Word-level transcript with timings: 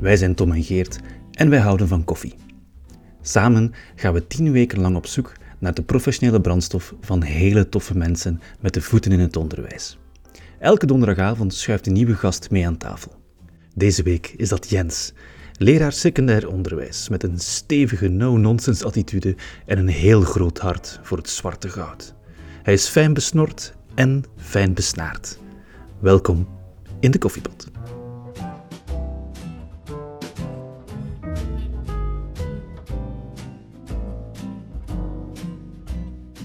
Wij 0.00 0.16
zijn 0.16 0.34
Tom 0.34 0.52
en 0.52 0.62
Geert 0.62 0.98
en 1.32 1.50
wij 1.50 1.58
houden 1.58 1.88
van 1.88 2.04
koffie. 2.04 2.34
Samen 3.22 3.72
gaan 3.94 4.12
we 4.12 4.26
tien 4.26 4.52
weken 4.52 4.80
lang 4.80 4.96
op 4.96 5.06
zoek 5.06 5.32
naar 5.58 5.74
de 5.74 5.82
professionele 5.82 6.40
brandstof 6.40 6.94
van 7.00 7.22
hele 7.22 7.68
toffe 7.68 7.96
mensen 7.96 8.40
met 8.60 8.74
de 8.74 8.80
voeten 8.80 9.12
in 9.12 9.20
het 9.20 9.36
onderwijs. 9.36 9.98
Elke 10.58 10.86
donderdagavond 10.86 11.54
schuift 11.54 11.86
een 11.86 11.92
nieuwe 11.92 12.14
gast 12.14 12.50
mee 12.50 12.66
aan 12.66 12.76
tafel. 12.76 13.12
Deze 13.74 14.02
week 14.02 14.34
is 14.36 14.48
dat 14.48 14.70
Jens, 14.70 15.12
leraar 15.52 15.92
secundair 15.92 16.48
onderwijs 16.48 17.08
met 17.08 17.22
een 17.22 17.38
stevige 17.38 18.08
no-nonsense 18.08 18.84
attitude 18.84 19.36
en 19.66 19.78
een 19.78 19.88
heel 19.88 20.20
groot 20.20 20.58
hart 20.58 21.00
voor 21.02 21.16
het 21.16 21.28
zwarte 21.28 21.68
goud. 21.68 22.14
Hij 22.62 22.74
is 22.74 22.88
fijn 22.88 23.12
besnord 23.12 23.74
en 23.94 24.24
fijn 24.36 24.74
besnaard. 24.74 25.38
Welkom 25.98 26.48
in 27.00 27.10
de 27.10 27.18
koffiepot. 27.18 27.70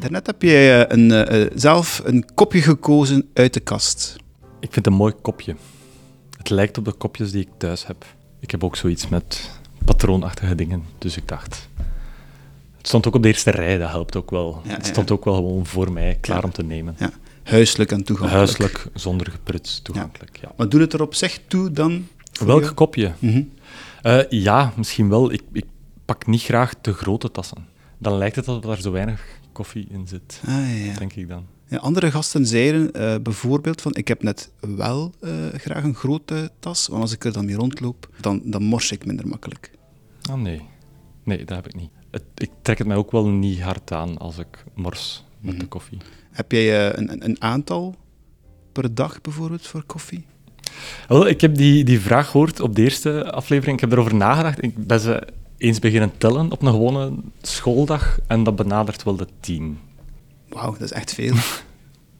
Daarnet 0.05 0.27
heb 0.27 0.41
jij 0.41 0.85
eh, 0.85 0.97
een, 0.97 1.11
eh, 1.11 1.51
zelf 1.55 2.01
een 2.03 2.25
kopje 2.33 2.61
gekozen 2.61 3.29
uit 3.33 3.53
de 3.53 3.59
kast. 3.59 4.15
Ik 4.59 4.73
vind 4.73 4.75
het 4.75 4.87
een 4.87 4.93
mooi 4.93 5.13
kopje. 5.21 5.55
Het 6.37 6.49
lijkt 6.49 6.77
op 6.77 6.85
de 6.85 6.91
kopjes 6.91 7.31
die 7.31 7.41
ik 7.41 7.49
thuis 7.57 7.87
heb. 7.87 8.05
Ik 8.39 8.51
heb 8.51 8.63
ook 8.63 8.75
zoiets 8.75 9.07
met 9.07 9.49
patroonachtige 9.85 10.55
dingen, 10.55 10.83
dus 10.97 11.17
ik 11.17 11.27
dacht... 11.27 11.69
Het 12.77 12.87
stond 12.87 13.07
ook 13.07 13.15
op 13.15 13.21
de 13.21 13.27
eerste 13.27 13.51
rij, 13.51 13.77
dat 13.77 13.89
helpt 13.89 14.15
ook 14.15 14.31
wel. 14.31 14.61
Ja, 14.63 14.73
het 14.73 14.85
stond 14.85 15.09
ja. 15.09 15.15
ook 15.15 15.25
wel 15.25 15.35
gewoon 15.35 15.65
voor 15.65 15.91
mij, 15.91 16.17
klaar 16.21 16.43
om 16.43 16.51
te 16.51 16.63
nemen. 16.63 16.95
Ja. 16.99 17.11
Huiselijk 17.43 17.91
en 17.91 18.03
toegankelijk. 18.03 18.45
Huiselijk, 18.45 18.87
zonder 18.93 19.31
gepruts, 19.31 19.81
toegankelijk. 19.81 20.37
Ja. 20.41 20.51
Maar 20.57 20.69
doet 20.69 20.81
het 20.81 20.93
er 20.93 21.01
op 21.01 21.13
zich 21.13 21.39
toe 21.47 21.71
dan? 21.71 22.07
Welk 22.45 22.75
kopje? 22.75 23.11
Mhm. 23.19 23.43
Eh, 24.01 24.19
ja, 24.29 24.73
misschien 24.75 25.09
wel. 25.09 25.31
Ik, 25.31 25.41
ik 25.51 25.65
pak 26.05 26.25
niet 26.25 26.41
graag 26.41 26.73
te 26.81 26.93
grote 26.93 27.31
tassen. 27.31 27.73
Dan 27.97 28.17
lijkt 28.17 28.35
het 28.35 28.47
alsof 28.47 28.71
er 28.75 28.81
zo 28.81 28.91
weinig 28.91 29.25
koffie 29.51 29.87
in 29.89 30.07
zit, 30.07 30.41
Ah, 30.47 30.85
ja, 30.85 30.93
denk 30.97 31.13
ik 31.13 31.27
dan. 31.27 31.45
Ja, 31.67 31.77
andere 31.77 32.11
gasten 32.11 32.45
zeiden 32.45 32.91
eh, 32.93 33.15
bijvoorbeeld 33.21 33.81
van, 33.81 33.95
ik 33.95 34.07
heb 34.07 34.23
net 34.23 34.51
wel 34.59 35.13
eh, 35.19 35.31
graag 35.53 35.83
een 35.83 35.95
grote 35.95 36.51
tas, 36.59 36.87
want 36.87 37.01
als 37.01 37.11
ik 37.11 37.23
er 37.25 37.33
dan 37.33 37.45
mee 37.45 37.55
rondloop, 37.55 38.09
dan, 38.21 38.41
dan 38.43 38.63
mors 38.63 38.91
ik 38.91 39.05
minder 39.05 39.27
makkelijk. 39.27 39.71
Ah, 40.29 40.35
nee. 40.41 40.61
Nee, 41.23 41.37
dat 41.45 41.55
heb 41.55 41.67
ik 41.67 41.75
niet. 41.75 41.89
Het, 42.11 42.23
ik 42.35 42.49
trek 42.61 42.77
het 42.77 42.87
mij 42.87 42.95
ook 42.97 43.11
wel 43.11 43.27
niet 43.27 43.61
hard 43.61 43.91
aan 43.91 44.17
als 44.17 44.37
ik 44.37 44.63
mors 44.75 45.23
met 45.39 45.51
Mhm. 45.53 45.61
de 45.63 45.67
koffie. 45.67 45.97
Heb 46.31 46.51
jij 46.51 46.89
eh, 46.91 46.97
een, 46.99 47.11
een- 47.11 47.25
een 47.25 47.41
aantal 47.41 47.95
per 48.71 48.95
dag 48.95 49.21
bijvoorbeeld 49.21 49.67
voor 49.67 49.83
koffie? 49.83 50.25
Wel, 51.07 51.27
ik 51.27 51.41
heb 51.41 51.55
die, 51.55 51.83
die 51.83 51.99
vraag 51.99 52.29
gehoord 52.29 52.59
op 52.59 52.75
de 52.75 52.81
eerste 52.81 53.31
aflevering. 53.31 53.75
Ik 53.75 53.81
heb 53.81 53.91
erover 53.91 54.15
nagedacht. 54.15 54.63
Ik 54.63 54.87
ben 54.87 54.99
ze 54.99 55.27
eens 55.65 55.79
beginnen 55.79 56.11
tellen 56.17 56.51
op 56.51 56.61
een 56.61 56.71
gewone 56.71 57.11
schooldag 57.41 58.17
en 58.27 58.43
dat 58.43 58.55
benadert 58.55 59.03
wel 59.03 59.15
de 59.15 59.27
tien. 59.39 59.77
Wauw, 60.49 60.71
dat 60.71 60.81
is 60.81 60.91
echt 60.91 61.13
veel. 61.13 61.33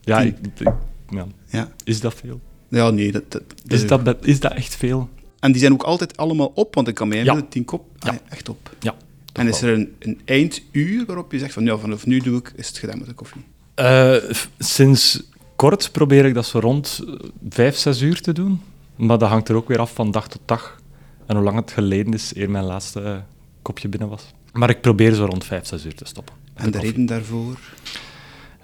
Ja, 0.01 0.19
ik, 0.21 0.35
ik- 0.59 0.71
ja. 1.09 1.27
ja. 1.47 1.71
is 1.83 1.99
dat 1.99 2.13
veel? 2.13 2.39
ja, 2.67 2.89
nee. 2.89 3.11
Dat, 3.11 3.23
dat, 3.31 3.41
Is 3.67 3.87
dat, 3.87 4.15
is 4.25 4.39
dat 4.39 4.51
echt 4.53 4.75
veel? 4.75 5.09
En 5.39 5.51
die 5.51 5.61
zijn 5.61 5.73
ook 5.73 5.83
altijd 5.83 6.17
allemaal 6.17 6.51
op, 6.55 6.75
want 6.75 6.87
ik 6.87 6.95
kan 6.95 7.07
mij 7.07 7.17
Ja. 7.17 7.23
inbeelden, 7.23 7.49
tien 7.49 7.65
kop, 7.65 7.85
Ja. 7.99 8.17
echt 8.29 8.49
op. 8.49 8.75
Ja. 8.79 8.95
En 9.33 9.47
is 9.47 9.61
er 9.61 9.73
een, 9.73 9.95
een 9.99 10.21
einduur 10.25 11.05
waarop 11.05 11.31
je 11.31 11.39
zegt 11.39 11.53
van, 11.53 11.63
ja, 11.63 11.77
vanaf 11.77 12.05
nu 12.05 12.19
doe 12.19 12.37
ik, 12.37 12.53
is 12.55 12.67
het 12.67 12.77
gedaan 12.77 12.97
met 12.97 13.07
de 13.07 13.13
koffie? 13.13 13.41
Eh, 13.75 14.15
sinds 14.59 15.23
kort 15.55 15.91
probeer 15.91 16.25
ik 16.25 16.33
dat 16.33 16.45
zo 16.45 16.59
rond 16.59 17.01
eh, 17.07 17.13
vijf, 17.49 17.75
zes 17.77 18.01
uur 18.01 18.21
te 18.21 18.33
doen. 18.33 18.61
Maar 18.95 19.17
dat 19.17 19.29
hangt 19.29 19.49
er 19.49 19.55
ook 19.55 19.67
weer 19.67 19.79
af 19.79 19.93
van 19.93 20.11
dag 20.11 20.27
tot 20.27 20.41
dag. 20.45 20.79
En 21.25 21.35
hoe 21.35 21.45
lang 21.45 21.57
het 21.57 21.71
geleden 21.71 22.13
is 22.13 22.35
eer 22.35 22.49
mijn 22.49 22.65
laatste 22.65 23.01
eh, 23.01 23.17
kopje 23.65 23.87
binnen 23.87 24.09
was. 24.09 24.33
Maar 24.53 24.69
ik 24.69 24.81
probeer 24.81 25.13
zo 25.13 25.25
rond 25.25 25.45
vijf, 25.45 25.65
zes 25.65 25.85
uur 25.85 25.95
te 25.95 26.05
stoppen. 26.05 26.35
En 26.53 26.71
de 26.71 26.79
reden 26.79 27.05
daarvoor? 27.05 27.59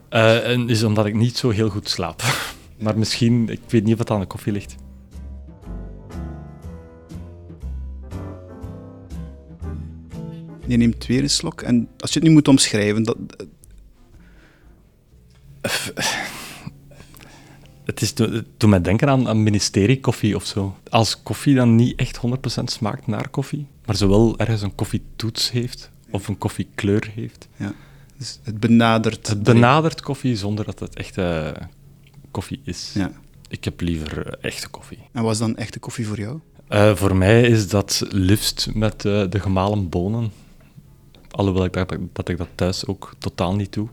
Eh, 0.10 0.58
is 0.58 0.84
omdat 0.84 1.06
ik 1.06 1.16
niet 1.16 1.38
zo 1.38 1.50
heel 1.50 1.70
goed 1.70 1.90
slaap. 1.90 2.24
maar 2.84 2.98
misschien, 2.98 3.50
ik 3.50 3.62
weet 3.68 3.84
niet 3.84 3.94
of 3.94 4.00
het 4.00 4.12
aan 4.12 4.20
de 4.20 4.26
koffie 4.26 4.54
ligt. 4.54 4.76
Je 10.66 10.78
neemt 10.78 11.06
weer 11.06 11.22
een 11.22 11.30
slok 11.30 11.62
en 11.62 11.88
als 11.98 12.14
je 12.14 12.20
het 12.20 12.28
nu 12.28 12.34
moet 12.34 12.48
omschrijven, 12.48 13.04
dat, 13.04 13.18
Het, 17.84 18.02
is, 18.02 18.14
doet 18.14 18.70
mij 18.70 18.82
denken 18.82 19.10
aan, 19.10 19.28
aan 19.28 19.44
ministeriekoffie 19.44 20.36
of 20.36 20.46
zo. 20.46 20.76
Als 20.90 21.24
koffie 21.24 21.56
dan 21.56 21.76
niet 21.76 22.00
echt 22.00 22.20
100% 22.60 22.64
smaakt 22.64 23.08
naar 23.08 23.30
koffie, 23.30 23.68
maar 23.92 24.00
zowel 24.00 24.38
ergens 24.38 24.62
een 24.62 24.76
koffietoets 24.76 25.52
heeft 25.52 25.90
of 26.12 26.28
een 26.28 26.38
koffiekleur 26.38 27.12
heeft. 27.14 27.48
ja, 27.56 27.74
dus 28.18 28.40
het 28.44 28.60
benadert... 28.60 29.28
Het 29.28 29.44
benadert 29.44 30.02
koffie 30.02 30.36
zonder 30.36 30.66
dat 30.66 30.80
het 30.80 30.96
echte 30.96 31.54
koffie 32.32 32.62
is. 32.64 32.92
Ja. 32.94 33.12
Ik 33.48 33.64
heb 33.64 33.82
liever 33.82 34.38
echte 34.42 34.70
koffie. 34.70 34.98
En 35.12 35.24
was 35.24 35.38
dan 35.38 35.56
echte 35.56 35.80
koffie 35.80 36.08
voor 36.08 36.20
jou? 36.20 36.40
Eh, 36.68 36.96
voor 36.96 37.16
mij 37.16 37.42
is 37.42 37.68
dat 37.68 38.06
liefst 38.10 38.70
met 38.74 39.06
eh, 39.06 39.24
de 39.30 39.40
gemalen 39.40 39.90
bonen. 39.90 40.32
Alhoewel 41.32 41.66
ik 41.66 41.74
dat, 41.74 41.98
dat 42.14 42.30
ik 42.30 42.38
dat 42.38 42.50
thuis 42.56 42.86
ook 42.86 43.14
totaal 43.18 43.56
niet 43.56 43.74
doe. 43.74 43.88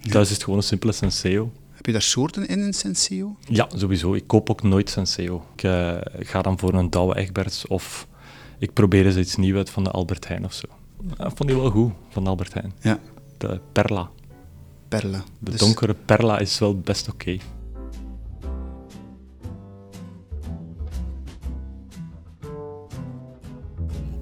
Thuis 0.00 0.28
is 0.28 0.34
het 0.34 0.44
gewoon 0.44 0.58
een 0.58 0.64
simpele 0.64 0.92
Senseo. 0.92 1.52
Heb 1.70 1.86
je 1.86 1.92
daar 1.92 2.02
soorten 2.02 2.46
in, 2.46 2.58
in 2.58 2.72
Senseo? 2.72 3.36
Ja, 3.48 3.68
sowieso. 3.76 4.14
Ik 4.14 4.26
koop 4.26 4.50
ook 4.50 4.62
nooit 4.62 4.90
Senseo. 4.90 5.44
Ik 5.54 5.62
eh, 5.62 5.96
ga 6.18 6.42
dan 6.42 6.58
voor 6.58 6.74
een 6.74 6.90
Douwe 6.90 7.16
Egberts 7.16 7.66
of 7.66 8.08
ik 8.60 8.72
probeer 8.72 9.06
eens 9.06 9.16
iets 9.16 9.36
nieuws 9.36 9.56
uit 9.56 9.70
van 9.70 9.84
de 9.84 9.90
Albert 9.90 10.28
Heijn 10.28 10.44
of 10.44 10.52
zo. 10.52 10.66
Ik 11.08 11.16
vond 11.34 11.46
die 11.48 11.56
wel 11.58 11.70
goed, 11.70 11.92
van 12.08 12.24
de 12.24 12.30
Albert 12.30 12.54
Heijn. 12.54 12.72
Ja, 12.80 12.98
De 13.38 13.60
Perla. 13.72 14.10
perla. 14.88 15.22
De 15.38 15.50
Dus- 15.50 15.60
donkere 15.60 15.94
Perla 16.04 16.38
is 16.38 16.58
wel 16.58 16.78
best 16.80 17.08
oké. 17.08 17.36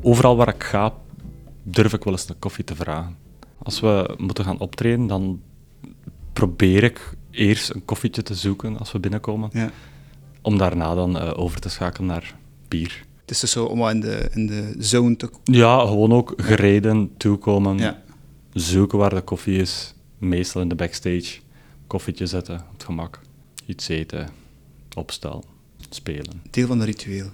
Overal 0.03 0.37
waar 0.37 0.48
ik 0.48 0.62
ga, 0.65 0.94
durf 1.62 1.93
ik 1.93 2.04
wel 2.04 2.12
eens 2.12 2.28
een 2.28 2.38
koffie 2.38 2.65
te 2.65 2.75
vragen. 2.75 3.16
Als 3.62 3.81
we 3.81 4.15
moeten 4.19 4.44
gaan 4.44 4.59
optreden, 4.59 5.06
dan 5.06 5.41
probeer 6.32 6.82
ik 6.82 7.12
eerst 7.31 7.71
een 7.75 7.84
koffietje 7.84 8.22
te 8.22 8.34
zoeken 8.34 8.78
als 8.78 8.93
we 8.93 8.98
binnenkomen, 8.98 9.50
Ja. 9.53 9.71
om 10.43 10.59
daarna 10.59 10.94
dan 10.94 11.19
eh, 11.19 11.38
over 11.38 11.60
te 11.60 11.69
schakelen 11.69 12.06
naar 12.09 12.34
bier. 12.69 13.04
Het 13.28 13.37
is 13.37 13.43
dus 13.43 13.53
zo 13.53 13.65
om 13.65 13.89
in 13.89 14.00
de, 14.00 14.28
in 14.33 14.47
de 14.47 14.75
zone 14.78 15.16
te... 15.16 15.31
Ja, 15.44 15.78
gewoon 15.81 16.12
ook 16.12 16.33
gereden, 16.37 17.11
toekomen, 17.16 17.78
Ja. 17.78 18.03
zoeken 18.53 18.99
waar 18.99 19.15
de 19.15 19.21
koffie 19.21 19.59
is. 19.59 19.94
Meestal 20.19 20.62
in 20.62 20.69
de 20.69 20.75
backstage. 20.75 21.39
Koffietje 21.87 22.27
zetten, 22.27 22.55
op 22.56 22.72
het 22.72 22.84
gemak. 22.84 23.21
Iets 23.66 23.89
eten, 23.89 24.28
opstaan, 24.94 25.41
spelen. 25.91 26.43
Deel 26.50 26.66
van 26.66 26.78
het 26.78 26.89
ritueel. 26.89 27.27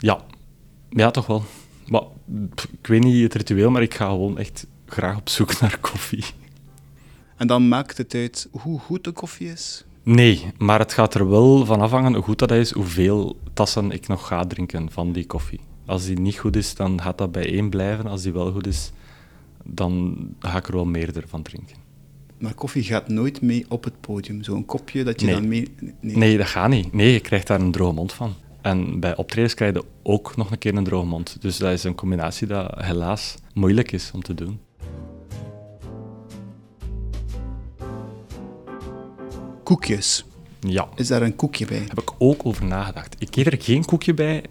Ja, 0.00 0.24
ja 0.90 1.10
toch 1.10 1.26
wel. 1.26 1.42
Maar, 1.86 2.02
ik 2.80 2.86
weet 2.86 3.02
niet 3.02 3.22
het 3.22 3.34
ritueel, 3.34 3.70
maar 3.70 3.82
ik 3.82 3.94
ga 3.94 4.06
gewoon 4.08 4.38
echt 4.38 4.66
graag 4.86 5.16
op 5.16 5.28
zoek 5.28 5.58
naar 5.60 5.78
koffie. 5.80 6.24
En 7.36 7.46
dan 7.46 7.68
maakt 7.68 7.96
het 7.96 8.14
uit 8.14 8.48
hoe 8.50 8.78
goed 8.78 9.04
de 9.04 9.12
koffie 9.12 9.48
is. 9.52 9.84
Nee, 10.14 10.44
maar 10.58 10.78
het 10.78 10.92
gaat 10.92 11.14
er 11.14 11.28
wel 11.28 11.64
van 11.64 11.80
afhangen 11.80 12.14
hoe 12.14 12.22
goed 12.22 12.38
dat 12.38 12.50
is, 12.50 12.70
hoeveel 12.72 13.36
tassen 13.54 13.90
ik 13.90 14.08
nog 14.08 14.26
ga 14.26 14.46
drinken 14.46 14.90
van 14.90 15.12
die 15.12 15.26
koffie. 15.26 15.60
Als 15.86 16.04
die 16.04 16.18
niet 16.20 16.36
goed 16.38 16.56
is, 16.56 16.74
dan 16.74 17.00
gaat 17.02 17.18
dat 17.18 17.32
bij 17.32 17.52
één 17.52 17.70
blijven. 17.70 18.06
Als 18.06 18.22
die 18.22 18.32
wel 18.32 18.52
goed 18.52 18.66
is, 18.66 18.92
dan 19.64 20.16
ga 20.38 20.56
ik 20.56 20.66
er 20.68 20.74
wel 20.74 20.84
meerdere 20.84 21.26
van 21.28 21.42
drinken. 21.42 21.76
Maar 22.38 22.54
koffie 22.54 22.82
gaat 22.82 23.08
nooit 23.08 23.40
mee 23.42 23.64
op 23.68 23.84
het 23.84 24.00
podium. 24.00 24.42
Zo'n 24.42 24.64
kopje 24.64 25.04
dat 25.04 25.20
je 25.20 25.26
Nee. 25.26 25.34
dan 25.34 25.48
mee... 25.48 25.68
Nee. 26.00 26.16
Nee, 26.16 26.36
dat 26.36 26.46
gaat 26.46 26.68
niet. 26.68 26.92
Nee, 26.92 27.12
je 27.12 27.20
krijgt 27.20 27.46
daar 27.46 27.60
een 27.60 27.70
droge 27.72 27.94
mond 27.94 28.12
van. 28.12 28.34
En 28.62 29.00
bij 29.00 29.16
optredens 29.16 29.54
krijg 29.54 29.74
je 29.74 29.84
ook 30.02 30.36
nog 30.36 30.50
een 30.50 30.58
keer 30.58 30.76
een 30.76 30.84
droge 30.84 31.06
mond. 31.06 31.36
Dus 31.40 31.56
dat 31.56 31.72
is 31.72 31.84
een 31.84 31.94
combinatie 31.94 32.46
dat 32.46 32.74
helaas 32.82 33.34
moeilijk 33.54 33.92
is 33.92 34.10
om 34.14 34.22
te 34.22 34.34
doen. 34.34 34.58
Koekjes. 39.68 40.24
Ja, 40.60 40.88
Is 40.94 41.08
daar 41.08 41.22
een 41.22 41.36
koekje 41.36 41.66
bij? 41.66 41.84
heb 41.88 42.00
ik 42.00 42.12
ook 42.18 42.46
over 42.46 42.64
nagedacht. 42.64 43.16
Ik 43.18 43.36
eet 43.36 43.46
er 43.46 43.62
geen 43.62 43.84
koekje 43.84 44.14
bij, 44.14 44.44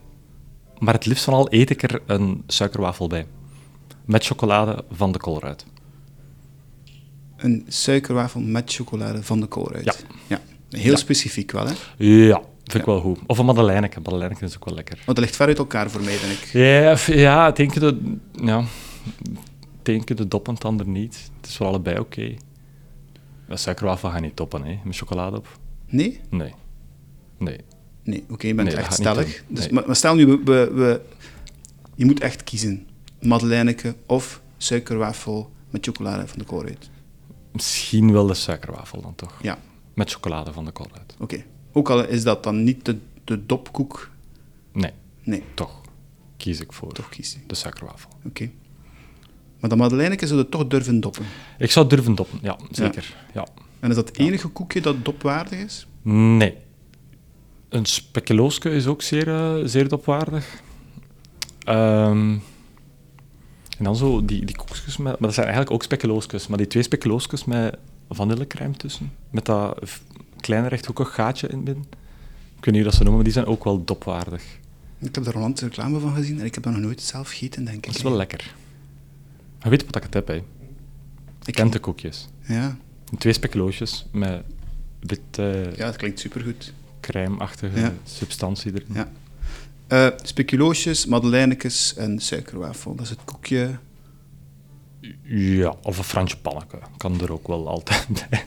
maar 0.80 0.94
het 0.94 1.06
liefst 1.06 1.24
van 1.24 1.34
al 1.34 1.48
eet 1.50 1.70
ik 1.70 1.84
er 1.84 2.02
een 2.06 2.44
suikerwafel 2.48 3.08
bij. 3.08 3.26
Met 4.06 4.26
chocolade 4.26 4.84
van 4.92 5.12
de 5.12 5.18
koolruit. 5.20 5.66
Een 7.38 7.66
suikerwafel 7.68 8.40
met 8.40 8.74
chocolade 8.74 9.24
van 9.24 9.40
de 9.40 9.46
koolruit. 9.46 9.86
Ja. 9.86 9.94
ja. 10.28 10.42
Heel 10.70 10.92
Ja. 10.92 10.98
specifiek 10.98 11.52
wel, 11.52 11.66
hè? 11.68 11.74
Ja, 11.98 12.42
vind 12.64 12.80
ik 12.80 12.86
wel 12.86 13.00
goed. 13.02 13.20
Of 13.28 13.38
een 13.38 13.46
madeleine. 13.46 13.90
Madeleine 14.04 14.36
is 14.40 14.56
ook 14.56 14.66
wel 14.66 14.74
lekker. 14.74 14.96
Want 14.96 15.18
dat 15.18 15.20
ligt 15.26 15.36
ver 15.36 15.48
uit 15.48 15.58
elkaar 15.58 15.90
voor 15.90 16.02
mij, 16.02 16.18
denk 16.20 16.32
ik. 16.40 16.50
Ja, 16.52 16.98
ja 17.16 17.46
het 17.46 17.56
de, 17.74 18.18
ja, 18.32 18.64
het 19.84 20.08
de 20.18 20.28
dop 20.28 20.48
en 20.48 20.54
het 20.54 20.66
ander 20.66 20.88
niet. 20.88 21.30
Het 21.38 21.50
is 21.50 21.56
voor 21.56 21.66
allebei 21.66 22.00
oké. 22.00 22.36
Suikerwafel 23.56 24.10
ga 24.10 24.16
je 24.16 24.22
niet 24.22 24.36
toppen, 24.36 24.64
hè? 24.66 24.80
Met 24.84 24.96
chocolade 24.96 25.38
op. 25.38 25.60
Nee? 25.90 26.20
Nee. 26.30 26.54
Nee. 27.38 27.60
Nee, 28.04 28.26
oké, 28.30 28.48
je 28.48 28.56
bent 28.56 28.68
Nee, 28.68 28.78
echt 28.78 28.94
stellig. 28.94 29.44
Dus, 29.48 29.64
Nee. 29.64 29.74
maar, 29.74 29.84
maar 29.86 29.96
stel 29.96 30.16
nu, 30.16 30.26
we, 30.26 30.38
we, 30.44 30.72
we 30.74 31.02
Je 31.96 32.06
moet 32.06 32.20
echt 32.20 32.44
kiezen. 32.44 32.88
Madeleineke 33.22 33.96
of 34.06 34.42
suikerwafel 34.58 35.52
met 35.70 35.86
chocolade 35.86 36.28
van 36.28 36.40
de 36.40 36.46
koolruit. 36.46 36.90
Misschien 37.52 38.12
wel 38.12 38.28
de 38.28 38.34
suikerwafel 38.34 39.02
dan 39.02 39.16
toch. 39.16 39.40
Ja, 39.42 39.58
Met 39.94 40.12
chocolade 40.12 40.54
van 40.54 40.66
de 40.66 40.72
koolruit. 40.72 41.16
oké. 41.20 41.44
Ook 41.72 41.90
al 41.90 42.06
is 42.08 42.24
dat 42.24 42.44
dan 42.44 42.64
niet 42.64 42.86
de, 42.86 42.98
de 43.24 43.46
dopkoek. 43.46 44.10
Nee, 44.74 44.92
Nee, 45.24 45.44
toch 45.54 45.82
kies 46.38 46.60
ik 46.60 46.74
voor 46.74 46.94
toch 46.94 47.10
kiezen. 47.10 47.42
de 47.48 47.56
suikerwafel. 47.56 48.10
Oké. 48.26 48.50
Maar 49.60 49.70
dat 49.70 49.80
madeleineke 49.80 50.28
zou 50.28 50.40
je 50.40 50.50
toch 50.50 50.68
durven 50.68 51.00
doppen. 51.00 51.26
Ik 51.58 51.72
zou 51.72 51.88
durven 51.88 52.16
doppen, 52.16 52.40
ja, 52.42 52.58
zeker. 52.72 53.16
Ja. 53.34 53.48
En 53.80 53.90
is 53.90 53.96
dat 53.96 54.08
het 54.08 54.18
enige 54.18 54.48
koekje 54.48 54.82
dat 54.82 55.06
dopwaardig 55.06 55.60
is? 55.60 55.88
Nee. 56.02 56.56
Een 57.70 57.86
speculoosje 57.86 58.70
is 58.70 58.88
ook 58.88 59.02
zeer, 59.02 59.28
eh, 59.28 59.56
zeer 59.64 59.88
dopwaardig. 59.88 60.62
Ehm, 61.64 62.38
en 63.78 63.84
dan 63.84 63.96
zo 63.96 64.26
die, 64.26 64.46
die 64.46 64.56
koekjes, 64.56 64.98
met, 64.98 65.06
maar 65.06 65.18
dat 65.20 65.34
zijn 65.34 65.46
eigenlijk 65.46 65.76
ook 65.76 65.84
speculoosjes, 65.84 66.48
maar 66.48 66.58
die 66.58 66.68
twee 66.68 66.84
speculoosjes 66.84 67.46
met 67.46 67.78
vanillecrème 68.10 68.76
tussen, 68.76 69.12
met 69.30 69.46
dat 69.46 69.80
kleine 70.40 70.68
rechthoekig 70.68 71.14
gaatje 71.14 71.48
in 71.48 71.56
het 71.56 71.66
midden. 71.66 71.84
Ik 72.58 72.66
weet 72.66 72.74
niet 72.74 72.74
hoe 72.74 72.84
dat 72.84 72.94
ze 72.94 72.98
noemen, 72.98 73.16
maar 73.16 73.24
die 73.24 73.34
zijn 73.34 73.46
ook 73.46 73.64
wel 73.64 73.84
dopwaardig. 73.84 74.44
Ik 75.00 75.16
heb 75.16 75.24
daar 75.24 75.36
onlangs 75.36 75.62
reclame 75.62 76.00
van 76.00 76.14
gezien 76.14 76.40
en 76.40 76.46
ik 76.46 76.54
heb 76.54 76.64
dat 76.64 76.74
nog 76.74 76.82
nooit 76.82 77.02
zelf 77.02 77.30
gegeten, 77.30 77.66
denk 77.66 77.78
ik. 77.78 77.86
Dat 77.86 77.96
is 77.96 78.02
wel 78.02 78.16
lekker. 78.16 78.56
Je 79.70 79.74
weet 79.78 79.86
wat 79.86 79.96
ik 79.96 80.04
het 80.04 80.14
heb, 80.14 80.28
hè. 80.28 80.44
Ik 81.46 81.54
Kentekoekjes. 81.54 82.28
Ja. 82.48 82.78
Twee 83.18 83.34
speculoosjes 83.34 84.06
met 84.12 84.44
witte 85.00 85.74
ja, 85.76 85.86
dat 85.86 85.96
klinkt 85.96 86.20
supergoed. 86.20 86.74
crème-achtige 87.02 87.80
Ja. 87.80 87.94
substantie 88.04 88.72
erin. 88.74 88.88
Ja. 88.94 89.10
Eh 89.88 90.08
speculoosjes, 90.24 91.06
madeleinekes 91.06 91.96
en 91.96 92.20
suikerwafel. 92.20 92.96
Dat 92.96 93.06
is 93.06 93.10
het 93.10 93.20
koekje. 93.26 93.78
Ja, 95.24 95.76
of 95.84 95.98
een 95.98 96.04
Fransje 96.04 96.38
panneke. 96.38 96.80
Kan 96.98 97.22
er 97.22 97.32
ook 97.32 97.48
wel 97.48 97.68
altijd 97.68 98.08
bij. 98.30 98.44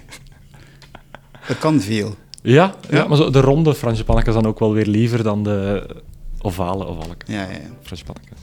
Er 1.49 1.57
kan 1.57 1.81
veel. 1.81 2.15
Ja, 2.43 2.75
ja. 2.91 2.97
Ja. 2.97 3.07
maar 3.07 3.17
zo, 3.17 3.31
de 3.31 3.41
ronde 3.41 3.75
Fransje 3.75 4.05
pannekes 4.05 4.35
dan 4.35 4.47
ook 4.47 4.59
wel 4.59 4.73
weer 4.73 4.87
liever 4.87 5.23
dan 5.23 5.43
de 5.45 5.89
ovale 6.39 6.87
ovalke. 6.87 7.33
Ja, 7.33 7.43
ja, 7.43 7.51
ja. 7.51 7.59
Fransje 7.83 8.05
pannekes. 8.05 8.39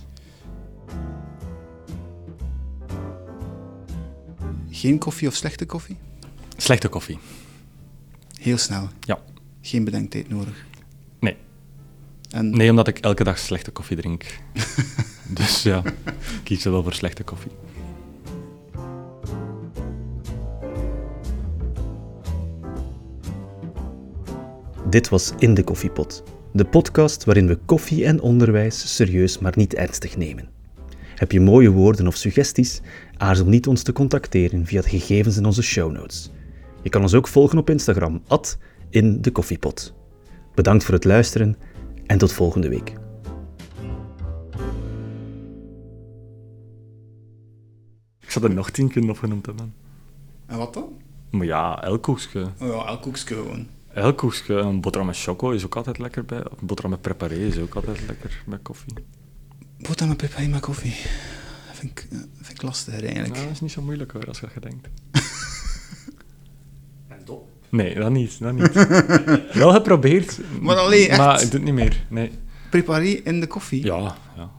Geen 4.78 4.98
koffie 4.98 5.28
of 5.28 5.36
slechte 5.36 5.66
koffie? 5.66 5.98
Slechte 6.58 6.88
koffie. 6.88 7.20
Heel 8.40 8.58
snel. 8.58 8.90
Ja. 9.00 9.20
Geen 9.62 9.84
bedenktijd 9.84 10.30
nodig. 10.30 10.66
Nee. 11.20 11.36
En 12.30 12.50
Nee, 12.50 12.70
omdat 12.70 12.88
ik 12.88 13.00
elke 13.00 13.24
dag 13.24 13.38
slechte 13.38 13.72
koffie 13.72 13.98
drink. 13.98 14.26
dus 15.38 15.64
ja, 15.64 15.84
ik 15.86 15.94
kies 16.44 16.64
wel 16.64 16.84
voor 16.84 16.94
slechte 16.94 17.24
koffie. 17.24 17.52
Dit 24.90 25.10
was 25.10 25.32
In 25.38 25.54
de 25.54 25.64
Koffiepot, 25.64 26.24
de 26.54 26.66
podcast 26.66 27.24
waarin 27.24 27.48
we 27.48 27.60
koffie 27.66 28.06
en 28.06 28.22
onderwijs 28.22 28.96
serieus 28.96 29.40
maar 29.40 29.54
niet 29.56 29.74
ernstig 29.74 30.18
nemen. 30.18 30.56
Heb 31.18 31.31
je 31.31 31.42
mooie 31.42 31.69
woorden 31.69 32.08
of 32.08 32.16
suggesties? 32.16 32.81
Aarzel 33.18 33.46
niet 33.46 33.68
ons 33.68 33.84
te 33.84 33.92
contacteren 33.94 34.66
via 34.66 34.81
de 34.81 34.90
gegevens 34.90 35.38
in 35.38 35.46
onze 35.46 35.62
show 35.62 35.92
notes. 35.92 36.31
Je 36.81 36.90
kan 36.90 37.02
ons 37.02 37.14
ook 37.14 37.28
volgen 37.28 37.58
op 37.58 37.69
Instagram, 37.69 38.22
at 38.28 38.58
in 38.90 39.22
de 39.22 39.31
koffiepot. 39.31 39.94
Bedankt 40.56 40.84
voor 40.84 40.94
het 40.94 41.04
luisteren 41.04 41.58
en 42.06 42.18
tot 42.18 42.31
volgende 42.31 42.69
week. 42.69 42.94
Ik 48.19 48.31
zou 48.31 48.46
er 48.46 48.54
nog 48.54 48.69
tien 48.69 48.90
kunnen 48.92 49.10
opgenoemd 49.10 49.46
hebben. 49.46 49.74
En 50.46 50.58
wat 50.58 50.74
dan? 50.74 50.90
Maar 51.30 51.46
ja, 51.46 51.84
elk 51.84 52.04
koekje. 52.04 52.42
Oh 52.42 52.68
ja, 52.68 52.86
elk 52.86 53.02
koekje 53.02 53.36
gewoon. 53.36 53.68
Elk 53.94 54.18
koekje. 54.18 54.54
Een 54.54 54.81
boterham 54.81 55.08
met 55.08 55.19
choco 55.19 55.50
is 55.50 55.66
ook 55.66 55.75
altijd 55.75 55.98
lekker 55.98 56.25
bij. 56.25 56.38
Een 56.38 56.68
boterham 56.68 56.92
met 56.92 57.02
preparé 57.02 57.36
is 57.36 57.60
ook 57.60 57.75
altijd 57.75 58.08
lekker 58.08 58.44
bij 58.46 58.60
koffie. 58.62 58.94
Boterham 59.78 60.08
met 60.08 60.18
peper 60.18 60.50
met 60.50 60.60
koffie. 60.62 60.96
Dat 61.68 61.76
vind 61.76 61.92
ik, 61.92 62.08
eh, 62.12 62.18
vind 62.42 62.58
ik 62.58 62.62
lastiger 62.62 63.04
eigenlijk. 63.04 63.34
Nou, 63.34 63.44
dat 63.46 63.54
is 63.54 63.62
niet 63.62 63.72
zo 63.72 63.82
moeilijk 63.82 64.12
hoor, 64.12 64.28
als 64.28 64.40
je 64.40 64.48
dat 64.54 64.64
denkt. 64.64 64.88
Nee, 67.70 67.96
dat 67.96 68.12
niet. 68.12 68.40
Dat 68.40 68.54
niet. 68.54 68.74
Wel 69.54 69.72
geprobeerd. 69.72 70.40
Maar 70.62 70.76
alleen 70.76 71.08
echt? 71.08 71.18
Maar 71.18 71.36
ik 71.42 71.52
doe 71.52 71.60
het 71.60 71.64
niet 71.64 71.74
meer. 71.74 72.06
Nee. 72.10 72.32
Preparé 72.70 73.06
in 73.06 73.40
de 73.40 73.48
koffie? 73.48 73.86
Ja, 73.86 74.16
ja. 74.36 74.52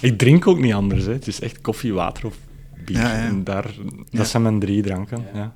Ik 0.00 0.18
drink 0.18 0.46
ook 0.46 0.58
niet 0.58 0.72
anders. 0.72 1.04
Hè. 1.04 1.12
Het 1.12 1.26
is 1.26 1.40
echt 1.40 1.60
koffie, 1.60 1.92
water 1.92 2.26
of 2.26 2.36
bier. 2.84 2.96
Ja, 2.96 3.12
ja. 3.12 3.24
En 3.24 3.44
daar, 3.44 3.70
Ja. 3.76 4.18
dat 4.18 4.28
zijn 4.28 4.42
mijn 4.42 4.60
drie 4.60 4.82
dranken. 4.82 5.24
Ja. 5.34 5.54